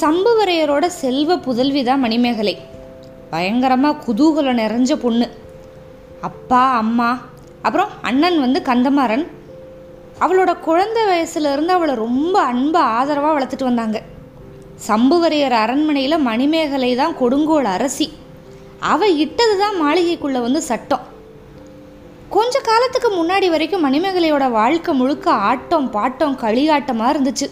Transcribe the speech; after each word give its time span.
சம்புவரையரோட 0.00 0.86
செல்வ 0.86 1.36
புதல்வி 1.36 1.84
தான் 1.84 2.00
மணிமேகலை. 2.00 2.58
பயங்கரமாக 3.30 4.00
குதூகலம் 4.06 4.60
நிறைஞ்ச 4.62 4.92
பொண்ணு. 4.96 5.26
அப்பா 6.20 6.72
அம்மா 6.72 7.20
அப்புறம் 7.62 7.88
அண்ணன் 8.00 8.38
வந்து 8.40 8.60
கந்தமாறன். 8.60 9.24
அவளோட 10.20 10.60
குழந்தை 10.60 11.02
வயசுலேருந்து 11.04 11.72
அவளை 11.76 11.94
ரொம்ப 11.94 12.40
அன்பு 12.40 12.78
ஆதரவாக 12.78 13.34
வளர்த்துட்டு 13.36 13.70
வந்தாங்க. 13.70 14.02
சம்புவரையர் 14.88 15.56
அரண்மனையில் 15.62 16.24
மணிமேகலை 16.28 16.94
தான் 16.94 17.16
கொடுங்கோல் 17.16 17.64
அரசி. 17.64 18.12
அவள் 18.78 19.16
இட்டது 19.16 19.58
தான் 19.58 19.76
மாளிகைக்குள்ளே 19.82 20.40
வந்து 20.40 20.62
சட்டம். 20.62 21.02
கொஞ்ச 22.28 22.60
காலத்துக்கு 22.60 23.10
முன்னாடி 23.10 23.48
வரைக்கும் 23.50 23.84
மணிமேகலையோட 23.86 24.50
வாழ்க்கை 24.50 24.94
முழுக்க 24.94 25.30
ஆட்டம் 25.30 25.90
பாட்டம் 25.92 26.38
களியாட்டமாக 26.44 27.12
இருந்துச்சு. 27.14 27.48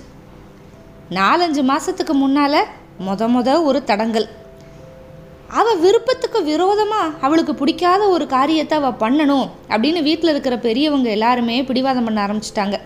நாலஞ்சு 1.18 1.62
மாதத்துக்கு 1.70 2.14
முன்னால் 2.22 2.60
மொத 3.06 3.26
மொத 3.34 3.48
ஒரு 3.68 3.78
தடங்கல். 3.90 4.26
அவள் 5.60 5.80
விருப்பத்துக்கு 5.84 6.40
விரோதமாக 6.48 7.14
அவளுக்கு 7.26 7.52
பிடிக்காத 7.60 8.02
ஒரு 8.14 8.24
காரியத்தை 8.34 8.74
அவள் 8.78 9.00
பண்ணணும் 9.02 9.46
அப்படின்னு 9.72 10.00
வீட்டில் 10.08 10.32
இருக்கிற 10.32 10.56
பெரியவங்க 10.66 11.08
எல்லாருமே 11.16 11.56
பிடிவாதம் 11.68 12.06
பண்ண 12.08 12.18
ஆரம்பிச்சிட்டாங்க. 12.26 12.76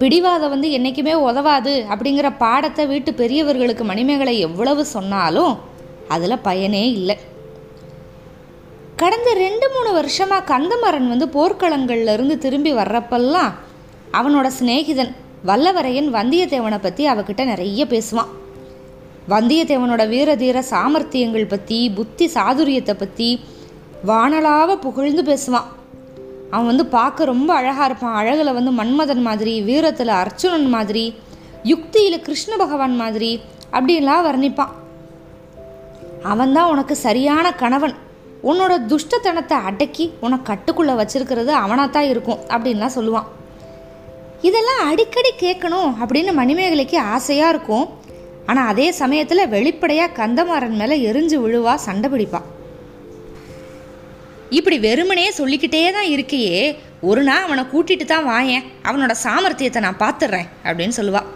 பிடிவாதம் 0.00 0.52
வந்து 0.54 0.70
என்றைக்குமே 0.76 1.14
உதவாது 1.28 1.74
அப்படிங்கிற 1.92 2.30
பாடத்தை 2.44 2.84
வீட்டு 2.92 3.12
பெரியவர்களுக்கு 3.20 3.84
மணிமேகலை 3.90 4.34
எவ்வளவு 4.46 4.82
சொன்னாலும் 4.96 5.54
அதில் 6.14 6.44
பயனே 6.48 6.84
இல்லை. 6.98 7.16
கடந்த 9.02 9.30
ரெண்டு 9.44 9.68
மூணு 9.74 9.92
வருஷமாக 9.98 10.46
கந்தமரன் 10.52 11.08
வந்து 11.12 11.28
போர்க்களங்கள்லேருந்து 11.36 12.36
திரும்பி 12.44 12.72
வர்றப்பெல்லாம் 12.80 13.54
அவனோட 14.18 14.46
சிநேகிதன் 14.58 15.14
வல்லவரையன் 15.44 16.08
வந்தியத்தேவனை 16.14 16.78
பற்றி 16.82 17.08
அவகிட்ட 17.08 17.44
நிறைய 17.44 17.84
பேசுவான். 17.84 18.30
வந்தியத்தேவனோட 19.28 20.02
வீரதீர 20.08 20.62
சாமர்த்தியங்கள் 20.70 21.48
பற்றி 21.48 21.90
புத்தி 21.90 22.30
சாதுரியத்தை 22.34 22.94
பற்றி 22.94 23.40
வானலாவ 24.06 24.76
புகழ்ந்து 24.76 25.22
பேசுவான். 25.22 25.68
அவன் 26.50 26.66
வந்து 26.66 26.86
பார்க்க 26.86 27.24
ரொம்ப 27.24 27.54
அழகாக 27.54 27.84
இருப்பான். 27.84 28.14
அழகில் 28.14 28.52
வந்து 28.52 28.72
மன்மதன் 28.72 29.22
மாதிரி 29.22 29.62
வீரத்தில் 29.62 30.12
அர்ச்சுனன் 30.22 30.68
மாதிரி 30.68 31.14
யுக்தியில் 31.62 32.20
கிருஷ்ண 32.20 32.56
பகவான் 32.56 32.96
மாதிரி 32.96 33.40
அப்படின்லாம் 33.72 34.26
வர்ணிப்பான். 34.28 34.74
அவன்தான் 36.22 36.70
உனக்கு 36.70 36.96
சரியான 36.96 37.52
கணவன். 37.52 37.94
உன்னோட 38.42 38.72
துஷ்டத்தனத்தை 38.90 39.56
அடக்கி 39.64 40.12
உனக்கு 40.20 40.46
கட்டுக்குள்ளே 40.52 40.94
வச்சிருக்கிறது 41.00 41.46
அவனாக 41.46 41.88
தான் 41.90 42.08
இருக்கும் 42.08 42.38
அப்படின்லாம் 42.48 42.96
சொல்லுவான். 42.96 43.26
இதெல்லாம் 44.48 44.82
அடிக்கடி 44.90 45.30
கேட்கணும் 45.44 45.90
அப்படின்னு 46.02 46.32
மணிமேகலைக்கு 46.40 46.98
ஆசையாக 47.14 47.52
இருக்கும். 47.54 47.86
ஆனால் 48.50 48.68
அதே 48.72 48.88
சமயத்தில் 49.00 49.50
வெளிப்படையாக 49.54 50.16
கந்தமாறன் 50.18 50.76
மேலே 50.80 50.96
எரிஞ்சு 51.10 51.36
விழுவா 51.44 51.74
சண்டை 51.86 52.10
பிடிப்பா. 52.12 52.40
இப்படி 54.58 54.76
வெறுமனே 54.86 55.30
சொல்லிக்கிட்டே 55.38 55.80
தான் 55.96 56.10
இருக்கையே. 56.14 56.58
ஒரு 57.10 57.22
நாள் 57.28 57.44
அவனை 57.46 57.62
கூட்டிட்டு 57.72 58.04
தான் 58.04 58.28
வாயேன். 58.32 58.66
அவனோட 58.88 59.14
சாமர்த்தியத்தை 59.24 59.80
நான் 59.86 60.02
பார்த்துடுறேன் 60.04 60.48
அப்படின்னு 60.66 60.98
சொல்லுவாள் 60.98 61.30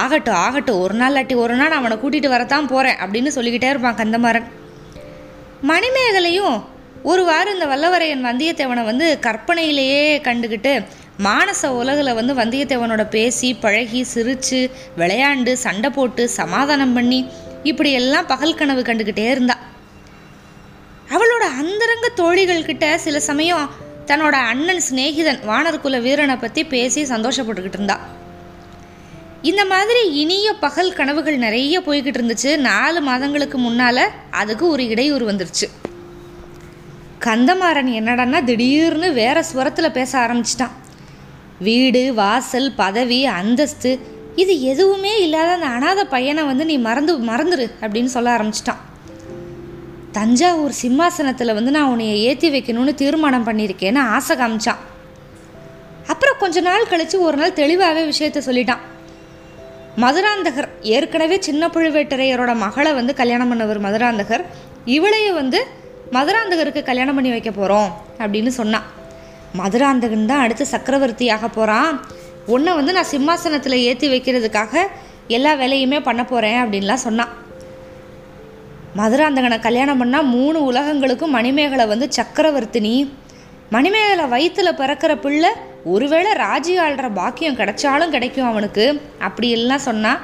ஆகட்டும் 0.00 0.40
ஆகட்டும் 0.46 0.80
ஒரு 0.84 0.94
நாள் 1.00 1.12
இல்லாட்டி 1.12 1.36
ஒரு 1.44 1.54
நாள் 1.60 1.76
அவனை 1.78 1.96
கூட்டிகிட்டு 2.02 2.34
வரத்தான் 2.34 2.68
போகிறேன் 2.72 2.98
அப்படின்னு 3.04 3.30
சொல்லிக்கிட்டே 3.36 3.70
இருப்பான் 3.72 4.00
கந்தமாறன். 4.00 4.46
மணிமேகலையும் 5.70 6.56
ஒரு 7.10 7.22
வாரம் 7.28 7.54
இந்த 7.56 7.66
வல்லவரையன் 7.72 8.26
வந்தியத்தேவனை 8.28 8.84
வந்து 8.90 9.06
கற்பனையிலேயே 9.26 10.02
கண்டுக்கிட்டு 10.26 10.74
மானச 11.24 11.66
உலகில் 11.66 12.14
வந்து 12.14 12.34
வந்தியத்தேவனோட 12.34 13.08
பேசி 13.08 13.54
பழகி 13.54 14.02
சிரித்து 14.02 14.70
விளையாண்டு 14.98 15.52
சண்டை 15.52 15.90
போட்டு 15.90 16.28
சமாதானம் 16.28 16.92
பண்ணி 16.92 17.26
இப்படி 17.62 17.92
எல்லாம் 17.92 18.26
பகல் 18.26 18.54
கனவு 18.54 18.82
கண்டுக்கிட்டே 18.82 19.26
இருந்தா. 19.30 19.56
அவளோட 21.10 21.44
அந்தரங்க 21.60 22.08
தோழிகள்கிட்ட 22.16 22.94
சில 22.94 23.20
சமயம் 23.20 23.70
தன்னோட 24.06 24.36
அண்ணன் 24.52 24.82
சிநேகிதன் 24.90 25.42
வானர்குல 25.46 26.00
வீரனை 26.00 26.36
பற்றி 26.36 26.64
பேசி 26.64 27.02
சந்தோஷப்பட்டுக்கிட்டு 27.02 27.78
இருந்தா. 27.80 27.98
இந்த 29.42 29.64
மாதிரி 29.64 30.12
இனிய 30.14 30.52
பகல் 30.52 30.92
கனவுகள் 30.92 31.36
நிறைய 31.36 31.80
போய்கிட்டு 31.80 32.18
இருந்துச்சு. 32.18 32.56
நாலு 32.56 33.00
மாதங்களுக்கு 33.00 33.58
முன்னால் 33.58 34.04
அதுக்கு 34.30 34.68
ஒரு 34.68 34.88
இடையூறு 34.88 35.30
வந்துருச்சு. 35.30 35.68
கந்தமாறன் 37.24 37.90
என்னடான்னா 38.00 38.44
திடீர்னு 38.44 39.12
வேற 39.12 39.44
ஸ்வரத்தில் 39.52 39.96
பேச 40.00 40.18
ஆரம்பிச்சிட்டான். 40.18 40.76
வீடு 41.66 42.02
வாசல் 42.14 42.68
பதவி 42.74 43.18
அந்தஸ்து 43.38 43.90
இது 44.34 44.52
எதுவுமே 44.62 45.12
இல்லாத 45.22 45.50
அந்த 45.56 45.66
அனாத 45.76 46.00
பையனை 46.04 46.42
வந்து 46.44 46.64
நீ 46.64 46.76
மறந்து 46.78 47.12
மறந்துரு 47.30 47.66
அப்படின்னு 47.82 48.10
சொல்ல 48.14 48.28
ஆரம்பிச்சிட்டான். 48.36 48.80
தஞ்சாவூர் 50.12 50.74
சிம்மாசனத்தில் 50.82 51.56
வந்து 51.58 51.70
நான் 51.70 51.90
உன்னையை 51.90 52.16
ஏற்றி 52.28 52.48
வைக்கணும்னு 52.50 52.94
தீர்மானம் 52.94 53.46
பண்ணியிருக்கேன்னு 53.48 54.00
ஆசை 54.14 54.36
காமிச்சான். 54.36 54.80
அப்புறம் 56.06 56.38
கொஞ்ச 56.38 56.60
நாள் 56.60 56.90
கழித்து 56.92 57.16
ஒரு 57.22 57.36
நாள் 57.36 57.58
தெளிவாகவே 57.60 58.04
விஷயத்த 58.12 58.40
சொல்லிட்டான். 58.46 58.84
மதுராந்தகர் 59.96 60.68
ஏற்கனவே 60.94 61.36
சின்ன 61.40 61.62
புழுவேட்டரையரோட 61.66 62.52
மகளை 62.56 62.92
வந்து 62.92 63.14
கல்யாணம் 63.14 63.52
பண்ணவர் 63.52 63.80
மதுராந்தகர். 63.86 64.44
இவளையே 64.96 65.32
வந்து 65.40 65.60
மதுராந்தகருக்கு 66.12 66.82
கல்யாணம் 66.82 67.14
பண்ணி 67.14 67.30
வைக்க 67.30 67.50
போகிறோம் 67.50 67.90
அப்படின்னு 68.18 68.52
சொன்னான். 68.60 68.88
மதுராந்தகன் 69.58 70.28
தான் 70.30 70.42
அடுத்து 70.44 70.64
சக்கரவர்த்தி 70.72 71.26
ஆக 71.36 71.46
போகிறான் 71.48 71.94
உன்னை 72.54 72.72
வந்து 72.78 72.92
நான் 72.96 73.12
சிம்மாசனத்தில் 73.12 73.84
ஏற்றி 73.88 74.06
வைக்கிறதுக்காக 74.12 74.82
எல்லா 75.36 75.52
வேலையுமே 75.60 75.98
பண்ண 76.08 76.22
போகிறேன் 76.24 76.60
அப்படின்லாம் 76.62 77.04
சொன்னான். 77.06 77.32
மதுராந்தகனை 78.98 79.58
கல்யாணம் 79.66 80.00
பண்ணால் 80.02 80.30
மூணு 80.36 80.58
உலகங்களுக்கும் 80.70 81.36
மணிமேகலை 81.38 81.84
வந்து 81.92 82.06
சக்கரவர்த்தினி. 82.18 82.94
மணிமேகலை 83.74 84.24
வயிற்றில் 84.34 84.78
பிறக்கிற 84.80 85.12
பிள்ளை 85.24 85.50
ஒருவேளை 85.92 86.30
ராஜி 86.44 86.74
ஆள்ற 86.84 87.08
பாக்கியம் 87.18 87.58
கிடைச்சாலும் 87.60 88.14
கிடைக்கும் 88.14 88.48
அவனுக்கு 88.50 88.84
அப்படி 89.28 89.50
எல்லாம் 89.58 89.86
சொன்னால் 89.88 90.20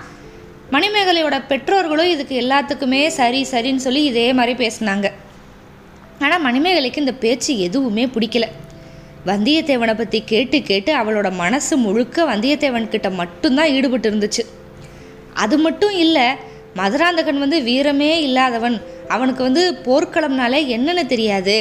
மணிமேகலையோட 0.75 1.37
பெற்றோர்களும் 1.51 2.13
இதுக்கு 2.15 2.35
எல்லாத்துக்குமே 2.43 3.03
சரி 3.19 3.41
சரின்னு 3.53 3.85
சொல்லி 3.87 4.03
இதே 4.11 4.27
மாதிரி 4.39 4.55
பேசினாங்க. 4.63 5.07
ஆனால் 6.25 6.45
மணிமேகலைக்கு 6.47 7.05
இந்த 7.05 7.15
பேச்சு 7.25 7.53
எதுவுமே 7.67 8.07
பிடிக்கல. 8.15 8.47
வந்தியத்தேவனை 9.31 9.95
பற்றி 10.01 10.19
கேட்டு 10.33 10.59
கேட்டு 10.71 10.91
அவளோட 11.01 11.29
மனசு 11.43 11.75
முழுக்க 11.85 12.25
வந்தியத்தேவன் 12.33 12.93
கிட்ட 12.95 13.09
மட்டும்தான் 13.21 13.73
ஈடுபட்டு 13.77 14.09
இருந்துச்சு. 14.11 14.43
அது 15.45 15.57
மட்டும் 15.65 15.95
இல்லை 16.05 16.27
மதுராந்தகன் 16.81 17.43
வந்து 17.45 17.59
வீரமே 17.69 18.13
இல்லாதவன். 18.27 18.77
அவனுக்கு 19.15 19.43
வந்து 19.49 19.63
போர்க்களம்னாலே 19.87 20.61
என்னென்னு 20.77 21.05
தெரியாது. 21.13 21.57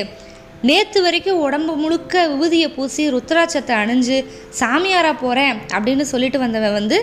நேற்று 0.69 0.99
வரைக்கும் 1.05 1.41
உடம்பு 1.45 1.73
முழுக்க 1.81 2.21
விபூதியை 2.31 2.69
பூசி 2.75 3.03
ருத்ராட்சத்தை 3.15 3.73
அணிஞ்சு 3.83 4.17
சாமியாராக 4.59 5.15
போகிறேன் 5.23 5.57
அப்படின்னு 5.75 6.05
சொல்லிட்டு 6.11 6.39
வந்தவன் 6.43 6.77
வந்து 6.79 6.97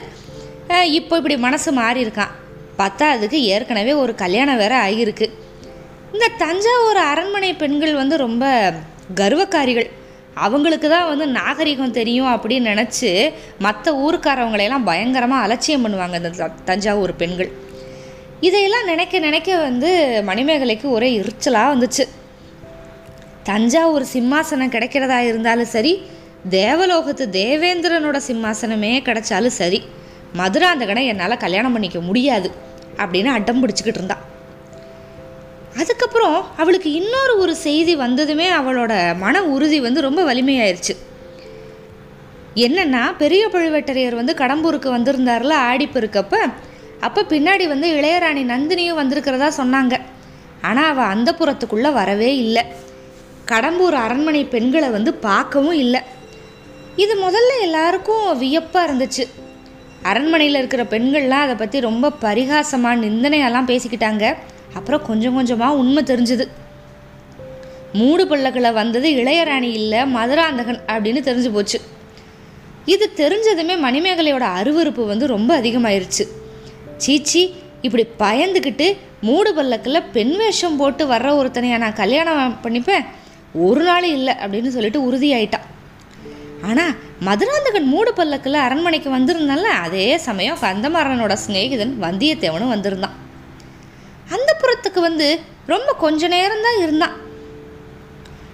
இப்போ 0.98 1.14
இப்படி 1.20 1.36
மனசு 1.46 1.70
மாறி 1.78 2.00
இருக்கான் 2.04 2.32
பார்த்தா 2.80 3.06
அதுக்கு 3.14 3.38
ஏற்கனவே 3.54 3.92
ஒரு 4.02 4.12
கல்யாணம் 4.22 4.60
வேற 4.62 4.74
ஆகியிருக்கு. 4.84 5.26
இந்த 6.14 6.26
தஞ்சாவூர் 6.42 7.00
அரண்மனை 7.10 7.50
பெண்கள் 7.62 8.00
வந்து 8.00 8.16
ரொம்ப 8.26 8.44
கர்வக்காரிகள். 9.20 9.88
அவங்களுக்கு 10.44 10.88
தான் 10.88 11.08
வந்து 11.10 11.26
நாகரிகம் 11.38 11.96
தெரியும் 11.98 12.30
அப்படின்னு 12.34 12.70
நினச்சி 12.72 13.10
மற்ற 13.66 13.92
ஊருக்காரவங்களையெல்லாம் 14.04 14.88
பயங்கரமாக 14.90 15.44
அலட்சியம் 15.46 15.84
பண்ணுவாங்க 15.84 16.16
இந்த 16.20 16.48
தஞ்சாவூர் 16.70 17.14
பெண்கள். 17.22 17.50
இதையெல்லாம் 18.48 18.88
நினைக்க 18.92 19.18
நினைக்க 19.26 19.56
வந்து 19.56 19.90
மணிமேகலைக்கு 20.30 20.86
ஒரே 20.96 21.08
எரிச்சலாக 21.20 21.72
வந்துச்சு. 21.74 22.06
தஞ்சாவூர் 23.50 24.06
சிம்மாசனம் 24.14 24.74
கிடைக்கிறதா 24.76 25.18
இருந்தாலும் 25.28 25.72
சரி 25.76 25.92
தேவலோகத்து 26.58 27.24
தேவேந்திரனோட 27.40 28.18
சிம்மாசனமே 28.28 28.92
கிடைச்சாலும் 29.08 29.58
சரி 29.60 29.80
மதுராந்தகனை 30.40 31.06
என்னால் 31.12 31.42
கல்யாணம் 31.44 31.74
பண்ணிக்க 31.76 32.00
முடியாது 32.08 32.50
அப்படின்னு 33.02 33.30
அட்டம் 33.36 33.62
பிடிச்சிக்கிட்டு 33.62 34.00
இருந்தான். 34.00 34.24
அதுக்கப்புறம் 35.82 36.36
அவளுக்கு 36.56 36.90
இன்னொரு 36.92 37.34
ஒரு 37.38 37.54
செய்தி 37.66 37.94
வந்ததுமே 37.96 38.48
அவளோட 38.58 38.92
மன 39.24 39.42
உறுதி 39.54 39.80
வந்து 39.80 40.00
ரொம்ப 40.00 40.20
வலிமையாயிருச்சு. 40.28 40.94
என்னன்னா 42.66 43.02
பெரிய 43.22 43.42
பழுவேட்டரையர் 43.48 44.20
வந்து 44.20 44.32
கடம்பூருக்கு 44.40 44.88
வந்திருந்தார்ல 44.96 45.54
ஆடிப்பெருக்கப்ப? 45.70 46.36
அப்போ 47.00 47.20
பின்னாடி 47.30 47.64
வந்து 47.68 47.88
இளையராணி 47.98 48.42
நந்தினியும் 48.52 49.00
வந்திருக்கிறதா 49.00 49.48
சொன்னாங்க. 49.60 49.94
ஆனால் 50.68 50.90
அவள் 50.90 51.12
அந்த 51.14 51.30
புறத்துக்குள்ளே 51.38 51.90
வரவே 51.92 52.30
இல்லை. 52.36 52.62
கடம்பூர் 53.50 53.96
அரண்மனை 54.02 54.42
பெண்களை 54.44 54.88
வந்து 54.90 55.12
பார்க்கவும் 55.26 55.78
இல்லை. 55.84 56.00
இது 56.96 57.14
முதல்ல 57.26 57.52
எல்லாருக்கும் 57.60 58.26
வியப்பாக 58.38 58.86
இருந்துச்சு. 58.88 59.24
அரண்மனையில் 60.10 60.58
இருக்கிற 60.60 60.82
பெண்கள்லாம் 60.84 61.44
அதை 61.46 61.54
பற்றி 61.54 61.80
ரொம்ப 61.80 62.12
பரிகாசமாக 62.26 63.02
நிந்தனையெல்லாம் 63.04 63.70
பேசிக்கிட்டாங்க. 63.72 64.24
அப்புறம் 64.74 65.06
கொஞ்சம் 65.06 65.34
கொஞ்சமாக 65.34 65.74
உண்மை 65.74 66.02
தெரிஞ்சுது. 66.02 66.48
மூடு 67.92 68.26
பல்லக்கில் 68.26 68.72
வந்தது 68.72 69.08
இளையராணி 69.10 69.70
இல்லை 69.80 70.06
மதுராந்தகன் 70.06 70.80
அப்படின்னு 70.86 71.20
தெரிஞ்சு 71.28 71.52
போச்சு. 71.52 71.80
இது 72.84 73.10
தெரிஞ்சதுமே 73.16 73.74
மணிமேகலையோட 73.86 74.44
அருவருப்பு 74.60 75.06
வந்து 75.06 75.26
ரொம்ப 75.26 75.60
அதிகமாயிருச்சு. 75.60 76.24
சீச்சி 76.96 77.54
இப்படி 77.82 78.06
பயந்துக்கிட்டு 78.18 78.96
மூடு 79.20 79.54
பல்லக்கில் 79.54 80.08
பெண் 80.12 80.36
வேஷம் 80.36 80.76
போட்டு 80.76 81.06
வர்ற 81.06 81.28
ஒருத்தனையா 81.40 81.76
நான் 81.78 81.92
கல்யாணம் 81.92 82.58
பண்ணிப்பேன்? 82.62 83.04
ஒரு 83.54 83.82
நாள் 83.82 84.04
இல்லை 84.04 84.34
அப்படின்னு 84.34 84.68
சொல்லிட்டு 84.68 85.12
உறுதியாயிட்டான் 85.12 85.68
ஆனால் 86.62 86.94
மதுராந்தகன் 87.20 87.86
மூடு 87.86 88.14
பல்லக்கில் 88.14 88.64
அரண்மனைக்கு 88.66 89.10
வந்திருந்தால 89.18 89.62
அதே 89.86 90.18
சமயம் 90.18 90.58
கந்தமாறனோட 90.60 91.36
சிநேகிதன் 91.46 91.94
வந்தியத்தேவனும் 92.00 92.68
வந்திருந்தான். 92.68 93.21
அந்த 94.62 95.00
வந்து 95.00 95.40
ரொம்ப 95.66 95.92
கொஞ்ச 95.92 96.28
நேரம்தான் 96.28 96.78
இருந்தான். 96.82 97.14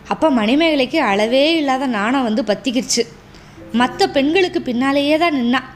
அப்போ 0.08 0.31
மணிமேகலைக்கு 0.31 0.96
அளவே 0.96 1.56
இல்லாத 1.56 1.87
நாணம் 1.87 2.22
வந்து 2.22 2.43
பத்திக்கிடுச்சு. 2.43 3.02
மற்ற 3.72 4.08
பெண்களுக்கு 4.08 4.62
பின்னாலேயே 4.62 5.19
தான் 5.19 5.34
நின்னான். 5.34 5.69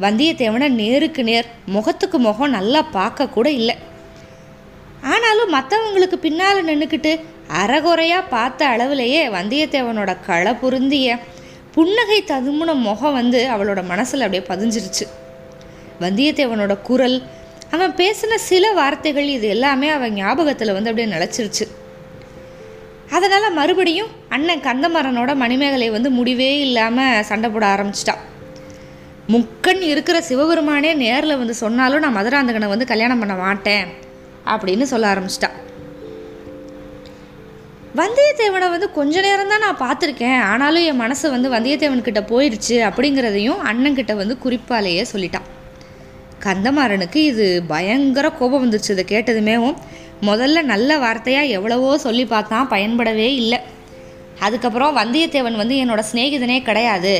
வந்தியத்தேவனை 0.00 0.68
நேருக்கு 0.68 1.22
நேர் 1.24 1.46
முகத்துக்கு 1.66 2.18
முகம் 2.18 2.50
நல்லா 2.50 2.82
பார்க்க 2.82 3.28
கூட 3.28 3.50
இல்லை. 3.50 3.76
ஆனாலும் 5.02 5.54
மற்றவங்களுக்கு 5.54 6.14
பின்னால் 6.14 6.64
நின்றுக்கிட்டு 6.64 7.20
அறகுறையாக 7.48 8.28
பார்த்த 8.28 8.66
அளவுலேயே 8.66 9.22
வந்தியத்தேவனோட 9.36 10.16
களை 10.26 10.54
பொருந்திய 10.54 11.18
புன்னகை 11.72 12.24
ததுமுன 12.26 12.74
முகம் 12.74 13.12
வந்து 13.12 13.48
அவளோட 13.50 13.80
மனசில் 13.84 14.20
அப்படியே 14.20 14.44
பதிஞ்சிருச்சு. 14.48 15.06
வந்தியத்தேவனோட 16.00 16.78
குரல் 16.82 17.22
அவன் 17.74 17.92
பேசின 18.00 18.38
சில 18.48 18.72
வார்த்தைகள் 18.78 19.28
இது 19.36 19.48
எல்லாமே 19.56 19.88
அவன் 19.96 20.16
ஞாபகத்தில் 20.20 20.76
வந்து 20.76 20.90
அப்படியே 20.90 21.12
நிலச்சிருச்சு. 21.14 21.66
அதனால் 23.16 23.56
மறுபடியும் 23.58 24.10
அண்ணன் 24.34 24.64
கந்தமரனோட 24.66 25.30
மணிமேகலை 25.42 25.88
வந்து 25.94 26.10
முடிவே 26.18 26.50
இல்லாமல் 26.66 27.24
சண்டை 27.30 27.48
போட 27.50 27.66
ஆரம்பிச்சிட்டான். 27.74 28.22
முக்கன் 29.34 29.82
இருக்கிற 29.92 30.16
சிவபெருமானே 30.28 30.90
நேரில் 31.02 31.40
வந்து 31.40 31.54
சொன்னாலும் 31.62 32.04
நான் 32.04 32.16
மதுராந்தகனை 32.18 32.68
வந்து 32.72 32.90
கல்யாணம் 32.92 33.22
பண்ண 33.22 33.34
மாட்டேன் 33.42 33.88
அப்படின்னு 34.54 34.86
சொல்ல 34.92 35.06
ஆரம்பிச்சிட்டான். 35.12 35.56
வந்தியத்தேவனை 38.00 38.66
வந்து 38.74 38.88
கொஞ்ச 38.98 39.20
நேரம் 39.28 39.52
தான் 39.52 39.64
நான் 39.66 39.82
பார்த்துருக்கேன். 39.84 40.40
ஆனாலும் 40.50 40.86
என் 40.90 41.02
மனசு 41.04 41.30
வந்து 41.36 41.48
வந்தியத்தேவன்கிட்ட 41.56 42.22
போயிடுச்சு 42.32 42.78
அப்படிங்கிறதையும் 42.88 43.62
அண்ணன்கிட்ட 43.70 44.14
வந்து 44.22 44.36
குறிப்பாலேயே 44.44 45.04
சொல்லிட்டான். 45.12 45.49
கந்தமாறனுக்கு 46.44 47.20
இது 47.32 47.46
பயங்கர 47.66 48.30
கோபம் 48.30 48.62
வந்துச்சு 48.64 48.90
இதை 48.90 49.04
கேட்டதுமேவும் 49.12 49.76
முதல்ல 50.28 50.62
நல்ல 50.62 50.96
வார்த்தையாக 50.98 51.54
எவ்வளவோ 51.56 51.98
சொல்லி 51.98 52.24
பார்த்தான் 52.26 52.70
பயன்படவே 52.70 53.28
இல்லை. 53.42 53.58
அதுக்கப்புறம் 54.40 54.96
வந்தியத்தேவன் 54.96 55.60
வந்து 55.62 55.76
என்னோட 55.84 56.02
சிநேகிதனே 56.12 56.62
கிடையாது. 56.62 57.14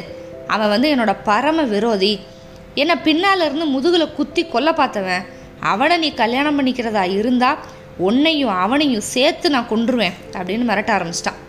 அவன் 0.46 0.68
வந்து 0.68 0.88
என்னோட 0.94 1.16
பரம 1.24 1.62
விரோதி. 1.62 2.20
என்னை 2.74 2.96
பின்னால் 2.96 3.44
இருந்து 3.46 3.66
முதுகில் 3.66 4.14
குத்தி 4.14 4.42
கொல்ல 4.46 4.70
பார்த்தவன். 4.70 5.24
அவனை 5.72 5.96
நீ 5.98 6.10
கல்யாணம் 6.14 6.58
பண்ணிக்கிறதா 6.58 7.04
இருந்தால் 7.18 7.58
உன்னையும் 8.08 8.54
அவனையும் 8.64 9.08
சேர்த்து 9.14 9.50
நான் 9.50 9.70
கொன்றுவேன் 9.70 10.18
அப்படின்னு 10.38 10.68
மிரட்ட 10.70 10.90
ஆரம்பிச்சிட்டான். 10.96 11.40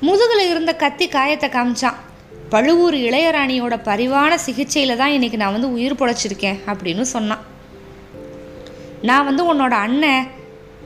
முதுகில் 0.00 0.48
இருந்த 0.50 0.72
கத்தி 0.74 1.08
காயத்தை 1.08 1.48
காமிச்சான். 1.48 1.98
பழுவூர் 2.52 2.94
இளையராணியோட 2.94 3.74
பரிவான 3.84 4.34
சிகிச்சையில் 4.34 4.96
தான் 4.96 5.12
இன்னைக்கு 5.16 5.36
நான் 5.36 5.52
வந்து 5.52 5.72
உயிர் 5.72 6.00
பொழைச்சிருக்கேன் 6.00 6.58
அப்படின்னு 6.66 7.00
சொன்னான். 7.00 7.42
நான் 9.02 9.24
வந்து 9.24 9.42
உன்னோட 9.54 9.70
அண்ணன் 9.70 10.26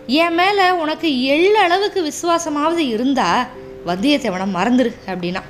என் 0.07 0.35
மேலே 0.35 0.71
உனக்கு 0.71 1.09
எள்ளளவுக்கு 1.35 2.01
விசுவாசமாவது 2.11 2.83
இருந்தா 2.95 3.47
வந்தியத்தேவனை 3.87 4.47
மறந்துரு 4.57 4.93
அப்படின்னா. 5.07 5.43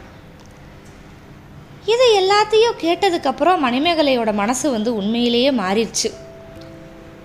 இது 1.93 2.07
எல்லாத்தையும் 2.21 2.81
கேட்டதுக்கப்புறம் 2.81 3.63
மணிமேகலையோட 3.67 4.33
மனசு 4.33 4.71
வந்து 4.71 4.95
உண்மையிலேயே 4.95 5.51
மாறிடுச்சு. 5.51 6.11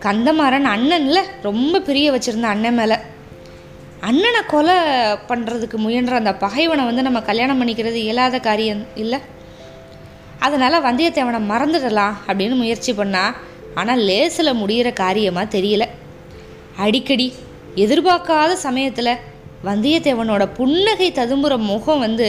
கந்தமாறன் 0.02 0.70
அண்ணன்ல 0.76 1.22
ரொம்ப 1.42 1.80
பிரிய 1.80 2.12
வச்சுருந்த 2.12 2.52
அண்ணன் 2.56 2.74
மேலே. 2.74 2.98
அண்ணனை 4.07 4.42
கொலை 4.51 4.75
பண்ணுறதுக்கு 5.30 5.77
முயன்ற 5.86 6.13
அந்த 6.19 6.31
பகைவனை 6.44 6.83
வந்து 6.86 7.01
நம்ம 7.07 7.19
கல்யாணம் 7.30 7.59
பண்ணிக்கிறது 7.62 7.98
இயலாத 8.06 8.39
காரியம் 8.39 8.83
இல்லை. 9.03 9.19
அதனால் 10.45 10.83
வந்தியத்தேவனை 10.86 11.39
மறந்துடலாம் 11.51 12.15
அப்படின்னு 12.27 12.56
முயற்சி 12.62 12.94
பண்ணா 12.94 13.24
ஆனால் 13.80 14.01
லேசில் 14.09 14.59
முடிகிற 14.62 14.89
காரியமாக 15.01 15.53
தெரியல. 15.57 15.83
அடிக்கடி 16.86 17.27
எதிர்பார்க்காத 17.83 18.53
சமயத்தில் 18.68 19.19
வந்தியத்தேவனோட 19.68 20.44
புன்னகை 20.59 21.09
ததும்புற 21.19 21.54
முகம் 21.71 22.04
வந்து 22.06 22.27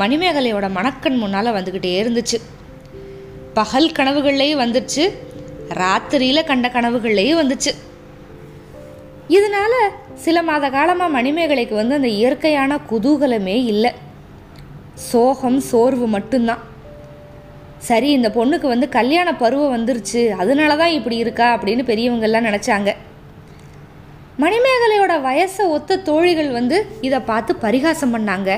மணிமேகலையோட 0.00 0.66
மணக்கண் 0.78 1.20
முன்னால் 1.22 1.56
வந்துக்கிட்டே 1.56 1.92
இருந்துச்சு. 2.02 2.38
பகல் 3.58 3.94
கனவுகள்லேயும் 3.98 4.62
வந்துடுச்சு 4.64 5.04
ராத்திரியில் 5.82 6.48
கண்ட 6.50 6.66
கனவுகள்லேயும் 6.68 7.40
வந்துச்சு. 7.42 7.72
இதனால 9.36 9.74
சில 10.24 10.38
மாத 10.48 10.68
காலமாக 10.76 11.14
மணிமேகலைக்கு 11.16 11.74
வந்து 11.80 11.98
அந்த 11.98 12.08
இயற்கையான 12.20 12.78
குதூகலமே 12.90 13.56
இல்லை. 13.72 13.92
சோகம் 15.10 15.60
சோர்வு 15.70 16.06
மட்டும்தான். 16.16 16.62
சரி 17.88 18.08
இந்த 18.16 18.28
பொண்ணுக்கு 18.36 18.66
வந்து 18.72 18.86
கல்யாண 18.96 19.28
பருவம் 19.42 19.74
வந்துருச்சு. 19.76 20.22
அதனால 20.42 20.76
தான் 20.80 20.96
இப்படி 20.96 21.16
இருக்கா 21.24 21.46
அப்படின்னு 21.56 21.84
பெரியவங்கெல்லாம் 21.90 22.48
நினச்சாங்க. 22.48 22.90
மணிமேகலையோட 24.42 25.14
வயசை 25.28 25.64
ஒத்த 25.76 25.98
தோழிகள் 26.10 26.50
வந்து 26.58 26.76
இதை 27.06 27.18
பார்த்து 27.30 27.52
பரிகாசம் 27.64 28.14
பண்ணாங்க. 28.16 28.50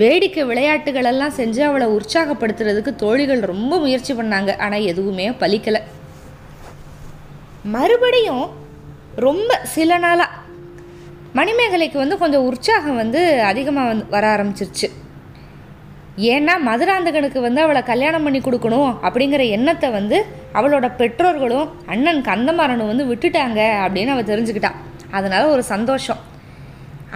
வேடிக்கை 0.00 0.42
விளையாட்டுகளெல்லாம் 0.50 1.36
செஞ்சு 1.40 1.60
அவளை 1.68 1.86
உற்சாகப்படுத்துறதுக்கு 1.96 2.92
தோழிகள் 3.04 3.40
ரொம்ப 3.52 3.74
முயற்சி 3.84 4.12
பண்ணாங்க. 4.14 4.50
ஆனால் 4.64 4.88
எதுவுமே 4.92 5.26
பலிக்கலை. 5.42 5.80
மறுபடியும் 7.76 8.46
ரொம்ப 9.16 9.58
சில 9.74 9.98
நாளாக 9.98 10.42
மணிமேகலைக்கு 11.38 11.98
வந்து 11.98 12.16
கொஞ்சம் 12.18 12.46
உற்சாகம் 12.48 13.00
வந்து 13.02 13.20
அதிகமாக 13.50 13.90
வந்து 13.90 14.04
வர 14.10 14.24
ஆரம்பிச்சிருச்சு. 14.34 14.88
ஏன்னா 16.32 16.54
மதுராந்தகனுக்கு 16.68 17.40
வந்து 17.40 17.60
அவளை 17.62 17.82
கல்யாணம் 17.82 18.24
பண்ணி 18.26 18.40
கொடுக்கணும் 18.40 18.90
அப்படிங்கிற 19.06 19.42
எண்ணத்தை 19.56 19.88
வந்து 19.90 20.18
அவளோட 20.52 20.86
பெற்றோர்களும் 21.00 21.70
அண்ணன் 21.86 22.20
கந்தமாறனும் 22.28 22.90
வந்து 22.92 23.06
விட்டுட்டாங்க 23.12 23.60
அப்படின்னு 23.84 24.14
அவள் 24.14 24.30
தெரிஞ்சுக்கிட்டான் 24.32 24.78
அதனால் 25.10 25.52
ஒரு 25.54 25.62
சந்தோஷம். 25.74 26.20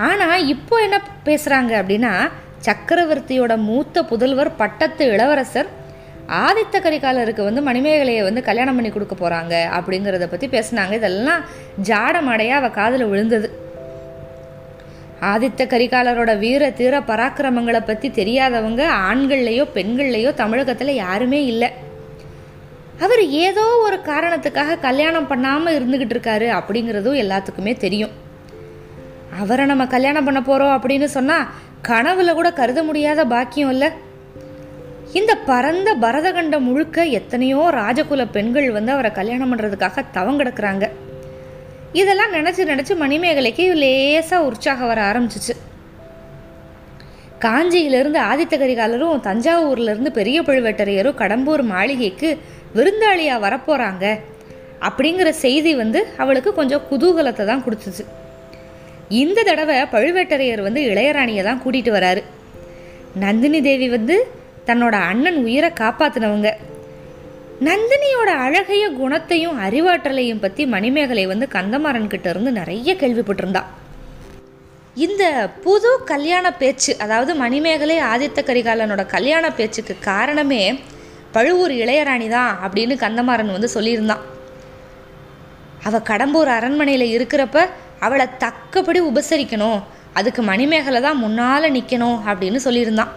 ஆனால் 0.08 0.46
இப்போ 0.54 0.76
என்ன 0.86 0.96
பேசுகிறாங்க 1.28 1.72
அப்படின்னா 1.82 2.12
சக்கரவர்த்தியோட 2.66 3.52
மூத்த 3.56 4.02
புதல்வர் 4.02 4.56
பட்டத்து 4.56 5.04
இளவரசர் 5.14 5.68
ஆதித்த 6.28 6.76
கரிகாலருக்கு 6.84 7.42
வந்து 7.46 7.60
மணிமேகலையை 7.68 8.22
வந்து 8.26 8.40
கல்யாணம் 8.48 8.76
பண்ணி 8.78 8.90
கொடுக்க 8.90 9.14
போகிறாங்க 9.14 9.54
அப்படிங்கிறத 9.76 10.26
பற்றி 10.30 10.48
பேசுனாங்க. 10.54 10.94
இதெல்லாம் 11.00 11.42
ஜாடமடையாக 11.88 12.60
அவள் 12.60 12.76
காதில் 12.78 13.10
விழுந்தது. 13.12 13.48
ஆதித்த 15.30 15.62
கரிகாலரோட 15.74 16.32
வீர 16.38 16.70
தீர 16.70 16.94
பராக்கிரமங்களை 17.10 17.80
பற்றி 17.84 18.08
தெரியாதவங்க 18.18 18.82
ஆண்கள்லையோ 19.10 19.64
பெண்கள்லையோ 19.76 20.32
தமிழகத்தில் 20.34 21.00
யாருமே 21.04 21.40
இல்லை. 21.52 21.70
அவர் 23.04 23.22
ஏதோ 23.44 23.64
ஒரு 23.86 23.96
காரணத்துக்காக 24.10 24.78
கல்யாணம் 24.86 25.26
பண்ணாமல் 25.26 25.76
இருந்துக்கிட்டு 25.78 26.14
இருக்காரு 26.16 26.46
அப்படிங்கிறதும் 26.58 27.20
எல்லாத்துக்குமே 27.24 27.74
தெரியும். 27.84 28.14
அவரை 29.40 29.64
நம்ம 29.66 29.86
கல்யாணம் 29.86 30.26
பண்ண 30.28 30.40
போகிறோம் 30.42 30.74
அப்படின்னு 30.76 31.08
சொன்னால் 31.16 31.48
கனவுல 31.88 32.34
கூட 32.34 32.48
கருத 32.52 32.82
முடியாத 32.82 33.24
பாக்கியம் 33.24 33.70
இல்லை. 33.70 33.90
இந்த 35.16 35.32
பரந்த 35.48 35.88
பரதகண்டம் 36.02 36.66
முழுக்க 36.68 37.04
எத்தனையோ 37.18 37.60
ராஜகுல 37.76 38.22
பெண்கள் 38.34 38.66
வந்து 38.70 38.92
அவரை 38.92 39.10
கல்யாணம் 39.18 39.50
பண்ணுறதுக்காக 39.50 40.04
தவங்கிடக்குறாங்க 40.16 40.84
இதெல்லாம் 42.00 42.34
நினச்சி 42.36 42.62
நினச்சி 42.70 42.94
மணிமேகலைக்கு 43.02 43.64
லேசாக 43.82 44.46
உற்சாகம் 44.48 44.90
வர 44.90 45.00
ஆரம்பிச்சிச்சு. 45.10 45.54
காஞ்சியிலிருந்து 47.44 48.18
ஆதித்த 48.30 48.54
கரிகாலரும் 48.62 49.24
தஞ்சாவூர்லேருந்து 49.26 50.10
பெரிய 50.18 50.38
பழுவேட்டரையரும் 50.48 51.18
கடம்பூர் 51.22 51.62
மாளிகைக்கு 51.72 52.30
விருந்தாளியாக 52.78 53.44
வரப்போகிறாங்க 53.46 54.04
அப்படிங்கிற 54.88 55.28
செய்தி 55.44 55.74
வந்து 55.74 56.06
அவளுக்கு 56.22 56.52
கொஞ்சம் 56.54 56.86
குதூகலத்தை 56.90 57.46
தான் 57.46 57.64
கொடுத்துச்சு. 57.66 58.04
இந்த 59.08 59.42
தடவை 59.42 59.76
பழுவேட்டரையர் 59.94 60.66
வந்து 60.66 60.82
இளையராணியை 60.90 61.44
தான் 61.44 61.62
கூட்டிகிட்டு 61.64 61.92
வராரு. 61.98 62.22
நந்தினி 63.24 63.60
தேவி 63.68 63.88
வந்து 63.88 64.16
தன்னோட 64.68 64.96
அண்ணன் 65.10 65.38
உயிரை 65.46 65.70
காப்பாற்றினவங்க 65.80 66.50
நந்தினியோட 67.66 68.30
அழகைய 68.44 68.84
குணத்தையும் 68.98 69.56
அறிவாற்றலையும் 69.66 70.40
பற்றி 70.40 70.66
மணிமேகலை 70.74 71.24
வந்து 71.26 71.46
கந்தமாறன் 71.54 72.12
கிட்ட 72.12 72.26
இருந்து 72.30 72.50
நிறைய 72.52 72.94
கேள்விப்பட்டிருந்தா. 73.00 73.62
இந்த 75.06 75.24
புது 75.64 75.90
கல்யாண 76.04 76.46
பேச்சு 76.52 76.92
அதாவது 77.04 77.32
மணிமேகலை 77.34 77.96
ஆதித்த 78.12 78.42
கரிகாலனோட 78.48 79.02
கல்யாண 79.06 79.44
பேச்சுக்கு 79.50 79.94
காரணமே 80.00 80.62
பழுவூர் 81.32 81.74
இளையராணி 81.82 82.28
தான் 82.28 82.52
அப்படின்னு 82.64 82.94
கந்தமாறன் 83.04 83.54
வந்து 83.56 83.70
சொல்லியிருந்தான் 83.74 84.24
அவ 85.88 85.98
கடம்பூர் 86.10 86.50
அரண்மனையில் 86.58 87.12
இருக்கிறப்ப 87.16 87.58
அவளை 88.06 88.26
தக்கபடி 88.44 89.00
உபசரிக்கணும். 89.00 89.80
அதுக்கு 90.14 90.42
மணிமேகலை 90.42 91.00
தான் 91.00 91.22
முன்னால் 91.24 91.74
நிற்கணும் 91.76 92.18
அப்படின்னு 92.28 92.60
சொல்லியிருந்தான் 92.66 93.12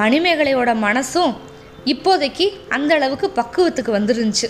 மணிமேகலையோட 0.00 0.70
மனசும் 0.86 1.32
இப்போதைக்கு 1.92 2.46
அந்த 2.68 2.94
அளவுக்கு 2.94 3.26
பக்குவத்துக்கு 3.36 3.90
வந்துருந்துச்சு. 3.98 4.48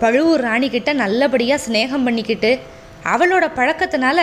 பழுவூர் 0.00 0.40
ராணி 0.40 0.68
கிட்ட 0.70 0.92
நல்லபடியாக 0.92 1.62
சிநேகம் 1.66 2.06
பண்ணிக்கிட்டு 2.06 2.50
அவளோட 3.12 3.44
பழக்கத்தினால 3.58 4.18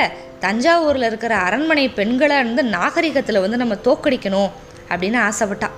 தஞ்சாவூரில் 0.46 1.08
இருக்கிற 1.10 1.34
அரண்மனை 1.48 1.86
பெண்களை 1.90 2.38
இருந்து 2.40 2.64
நாகரிகத்தில் 2.64 3.44
வந்து 3.44 3.58
நம்ம 3.58 3.76
தோக்கடிக்கணும் 3.88 4.52
அப்படின்னு 4.92 5.20
ஆசைப்பட்டா. 5.30 5.70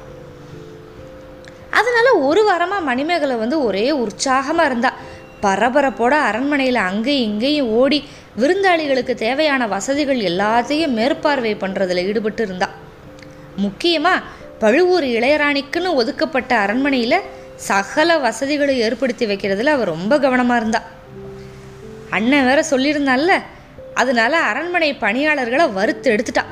அதனால 1.80 2.08
ஒரு 2.28 2.42
வாரமாக 2.50 2.88
மணிமேகலை 2.90 3.36
வந்து 3.36 3.58
ஒரே 3.64 3.92
உற்சாகமாக 4.04 4.70
இருந்தா. 4.70 4.92
பரபரப்போட 5.46 6.14
அரண்மனையில் 6.30 6.80
அங்கேயும் 6.90 7.26
இங்கேயும் 7.30 7.72
ஓடி 7.80 8.00
விருந்தாளிகளுக்கு 8.42 9.14
தேவையான 9.26 9.68
வசதிகள் 9.68 10.22
எல்லாத்தையும் 10.32 10.96
மேற்பார்வை 11.00 11.54
பண்ணுறதுல 11.64 12.06
ஈடுபட்டு 12.10 12.44
இருந்தாள் 12.44 12.76
முக்கியமாக 13.56 14.22
பழுவூர் 14.60 15.04
இளையராணிக்குன்னு 15.04 15.94
ஒதுக்கப்பட்ட 15.94 16.56
அரண்மனையில் 16.58 17.20
சகல 17.56 18.18
வசதிகளை 18.18 18.80
ஏற்படுத்தி 18.80 19.26
வைக்கிறதுல 19.26 19.66
அவள் 19.66 19.86
ரொம்ப 19.86 20.20
கவனமாக 20.20 20.60
இருந்தா. 20.60 20.82
அண்ணன் 22.10 22.46
வேற 22.46 22.64
சொல்லியிருந்தால 22.70 23.32
அதனால 23.94 24.40
அரண்மனை 24.40 24.94
பணியாளர்களை 24.94 25.68
வறுத்து 25.68 26.12
எடுத்துட்டா. 26.12 26.44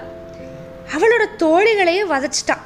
அவளோட 0.95 1.25
தோழிகளையே 1.39 2.03
வதச்சிட்டா. 2.09 2.57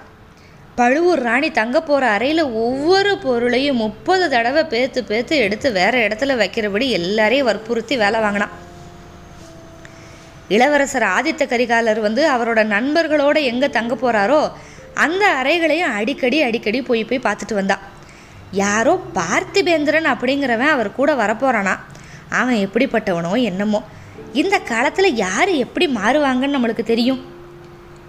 பழுவூர் 0.76 1.22
ராணி 1.22 1.52
தங்க 1.52 1.82
போகிற 1.82 2.08
அறையில் 2.08 2.44
ஒவ்வொரு 2.44 3.18
பொருளையும் 3.18 3.76
முப்பது 3.76 4.30
தடவை 4.30 4.64
பேத்து 4.64 5.02
பேத்து 5.10 5.30
எடுத்து 5.30 5.72
வேற 5.72 6.08
இடத்துல 6.08 6.36
வைக்கிறபடி 6.36 6.90
எல்லாரையும் 6.90 7.46
வற்புறுத்தி 7.46 7.98
வேலை 7.98 8.20
வாங்கினான் 8.20 8.50
இளவரசர் 10.50 11.06
ஆதித்த 11.18 11.44
கரிகாலர் 11.52 12.00
வந்து 12.00 12.24
அவரோட 12.32 12.62
நண்பர்களோட 12.76 13.38
எங்கே 13.52 13.70
தங்க 13.78 13.94
போகிறாரோ 13.96 14.52
அந்த 15.06 15.24
அறைகளையும் 15.40 15.94
அடிக்கடி 16.00 16.38
அடிக்கடி 16.42 16.82
போய் 16.82 17.02
போய் 17.10 17.26
பார்த்துட்டு 17.28 17.54
வந்தா. 17.54 17.78
யாரோ 18.52 18.94
பார்த்திபேந்திரன் 19.18 20.10
அப்படிங்கிறவன் 20.14 20.74
அவர் 20.76 20.90
கூட 21.00 21.14
வரப்போகிறானா 21.14 21.74
அவன் 22.40 22.60
எப்படிப்பட்டவனோ 22.66 23.32
என்னமோ. 23.50 23.80
இந்த 24.42 24.56
காலத்தில் 24.60 25.18
யார் 25.26 25.52
எப்படி 25.66 25.86
மாறுவாங்கன்னு 25.98 26.56
நம்மளுக்கு 26.56 26.84
தெரியும். 26.84 27.22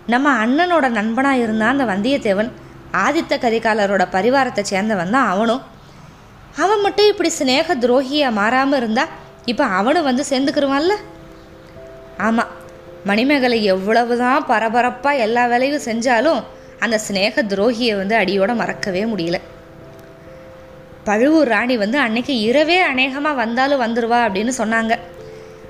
நம்ம 0.07 0.45
அண்ணனோட 0.45 0.87
நண்பனாக 0.99 1.43
இருந்தான் 1.45 1.75
அந்த 1.75 1.85
வந்தியத்தேவன் 1.93 2.51
ஆதித்த 3.05 3.35
கரிகாலரோட 3.45 4.05
பரிவாரத்தை 4.17 4.63
சேர்ந்தவன் 4.73 5.15
தான் 5.17 5.31
அவனும். 5.33 5.63
அவன் 6.57 6.81
மட்டும் 6.81 7.11
இப்படி 7.13 7.31
சிநேக 7.41 7.75
துரோகியாக 7.85 8.39
மாறாமல் 8.41 8.79
இருந்தா 8.81 9.05
இப்போ 9.45 9.65
அவனும் 9.65 10.09
வந்து 10.11 10.25
சேர்ந்துக்கிருவான்ல? 10.31 10.95
ஆமாம் 12.19 12.53
மணிமேகலை 13.05 13.65
எவ்வளவுதான் 13.65 14.47
பரபரப்பாக 14.47 15.17
எல்லா 15.17 15.47
வேலையும் 15.47 15.85
செஞ்சாலும் 15.85 16.45
அந்த 16.79 16.99
சிநேக 16.99 17.43
துரோகியை 17.43 17.97
வந்து 17.97 18.17
அடியோட 18.17 18.55
மறக்கவே 18.55 19.05
முடியல. 19.05 19.41
பழுவூர் 21.05 21.49
ராணி 21.49 21.77
வந்து 21.77 21.99
அன்னைக்கு 21.99 22.41
இரவே 22.41 22.81
அநேகமாக 22.81 23.35
வந்தாலும் 23.35 23.81
வந்துருவா 23.81 24.21
அப்படின்னு 24.27 24.53
சொன்னாங்க. 24.59 24.99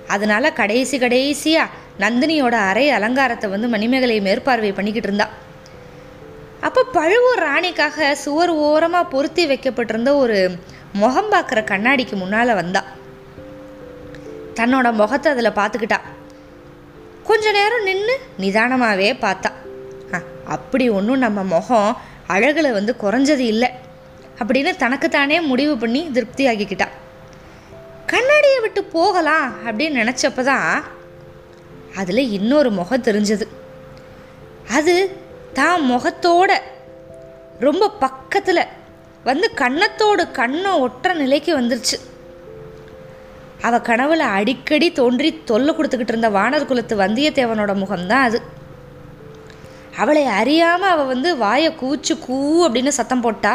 அதனால 0.07 0.53
கடைசி 0.53 0.99
கடைசியாக 0.99 1.71
நந்தினியோட 2.01 2.53
அறை 2.53 2.91
அலங்காரத்தை 2.91 3.51
வந்து 3.51 3.69
மணிமேகலை 3.69 4.21
மேற்பார்வை 4.21 4.73
பண்ணிக்கிட்டு 4.73 5.09
இருந்தா. 5.09 5.29
அப்போ 6.61 6.85
பழுவூர் 6.93 7.43
ராணிக்காக 7.43 8.13
சுவர் 8.13 8.49
ஓரமாக 8.49 9.05
பொருத்தி 9.05 9.47
வைக்கப்பட்டிருந்த 9.47 10.17
ஒரு 10.17 10.59
முகம் 10.93 11.33
பார்க்குற 11.33 11.65
கண்ணாடிக்கு 11.65 12.17
முன்னால் 12.17 12.55
வந்தா. 12.55 12.85
தன்னோட 14.55 14.93
முகத்தை 14.93 15.33
அதில் 15.33 15.59
பார்த்துக்கிட்டா 15.61 15.99
கொஞ்ச 17.27 17.53
நேரம் 17.53 17.83
நின்று 17.83 18.21
நிதானமாகவே 18.41 19.11
பார்த்தா. 19.21 19.53
ஆ, 20.15 20.23
அப்படி 20.45 20.89
ஒன்றும் 20.89 21.19
நம்ம 21.19 21.43
முகம் 21.43 21.97
அழகில் 22.27 22.73
வந்து 22.73 22.97
குறைஞ்சது 23.01 23.39
இல்லை. 23.39 23.71
அப்படின்னு 24.39 24.77
தனக்குத்தானே 24.77 25.41
முடிவு 25.41 25.79
பண்ணி 25.79 26.11
திருப்தி 26.13 26.47
ஆகிக்கிட்டா 26.47 26.89
கண்ணாடியை 28.07 28.61
விட்டு 28.61 28.85
போகலாம் 28.85 29.55
அப்படின்னு 29.67 30.03
நினச்சப்ப 30.03 30.43
தான் 30.43 30.85
அதில் 31.97 32.31
இன்னொரு 32.31 32.71
முகம் 32.71 33.03
தெரிஞ்சது. 33.03 33.47
அது 34.73 35.17
தான் 35.53 35.91
முகத்தோட 35.91 36.53
ரொம்ப 37.61 37.91
பக்கத்தில் 37.91 38.67
வந்து 39.25 39.51
கன்னத்தோடு 39.55 40.31
கண்ணை 40.31 40.71
ஒட்டுற 40.81 41.15
நிலைக்கு 41.15 41.61
வந்துருச்சு. 41.61 42.16
அவள் 43.67 43.87
கனவுல 43.89 44.25
அடிக்கடி 44.39 44.89
தோன்றி 44.99 45.31
தொல்லை 45.51 45.73
கொடுத்துக்கிட்டு 45.75 46.15
இருந்த 46.15 46.31
வானர் 46.37 46.69
குலத்து 46.71 46.95
வந்தியத்தேவனோட 47.03 47.73
முகம்தான் 47.83 48.27
அது. 48.29 48.39
அவளை 50.03 50.25
அறியாமல் 50.41 50.93
அவள் 50.95 51.11
வந்து 51.13 51.31
வாயை 51.45 51.71
கூச்சு 51.83 52.15
கூ 52.25 52.37
அப்படின்னு 52.67 52.93
சத்தம் 52.99 53.25
போட்டா. 53.27 53.53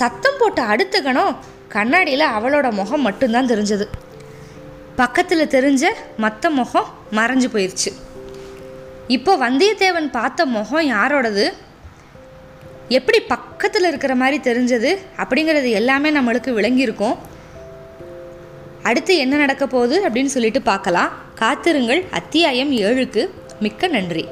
சத்தம் 0.00 0.38
போட்ட 0.40 0.60
அடுத்த 0.72 0.96
கணம் 1.06 1.36
கண்ணாடியில் 1.74 2.32
அவளோட 2.36 2.66
முகம் 2.80 3.06
மட்டும்தான் 3.06 3.50
தெரிஞ்சது. 3.52 3.86
பக்கத்தில் 5.00 5.52
தெரிஞ்ச 5.54 5.84
மற்ற 6.16 6.50
முகம் 6.58 6.88
மறைஞ்சு 7.18 7.48
போயிடுச்சு 7.54 7.90
இப்போ 9.16 9.32
வந்தியத்தேவன் 9.44 10.08
பார்த்த 10.16 10.46
முகம் 10.56 10.86
யாரோடது? 10.94 11.44
எப்படி 12.96 13.18
பக்கத்தில் 13.32 13.86
இருக்கிற 13.90 14.12
மாதிரி 14.22 14.38
தெரிஞ்சது 14.48 14.90
அப்படிங்கிறது 15.22 15.68
எல்லாமே 15.80 16.10
நம்மளுக்கு 16.10 16.50
விளங்கியிருக்கும். 16.58 17.16
அடுத்து 18.88 19.14
என்ன 19.16 19.36
நடக்க 19.36 19.64
போகுது 19.66 19.96
அப்படின்னு 20.08 20.34
சொல்லிட்டு 20.34 20.60
பார்க்கலாம். 20.62 21.12
காத்திருங்கள். 21.34 22.04
அத்தியாயம் 22.10 22.72
ஏழுக்கு 22.72 23.22
மிக்க 23.60 23.86
நன்றி. 23.86 24.24